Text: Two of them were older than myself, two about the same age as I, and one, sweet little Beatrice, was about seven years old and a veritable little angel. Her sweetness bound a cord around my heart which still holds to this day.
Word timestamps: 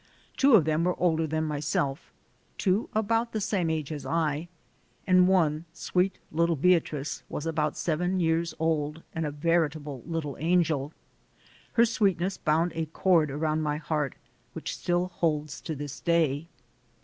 Two 0.35 0.55
of 0.55 0.65
them 0.65 0.83
were 0.83 0.99
older 0.99 1.27
than 1.27 1.43
myself, 1.43 2.11
two 2.57 2.89
about 2.95 3.33
the 3.33 3.39
same 3.39 3.69
age 3.69 3.91
as 3.91 4.03
I, 4.03 4.47
and 5.05 5.27
one, 5.27 5.65
sweet 5.73 6.17
little 6.31 6.55
Beatrice, 6.55 7.21
was 7.29 7.45
about 7.45 7.77
seven 7.77 8.19
years 8.19 8.55
old 8.57 9.03
and 9.13 9.27
a 9.27 9.31
veritable 9.31 10.01
little 10.07 10.37
angel. 10.39 10.91
Her 11.73 11.85
sweetness 11.85 12.37
bound 12.39 12.71
a 12.73 12.87
cord 12.87 13.29
around 13.29 13.61
my 13.61 13.77
heart 13.77 14.15
which 14.53 14.75
still 14.75 15.05
holds 15.09 15.61
to 15.61 15.75
this 15.75 15.99
day. 15.99 16.47